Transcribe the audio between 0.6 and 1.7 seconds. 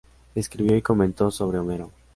y comentó sobre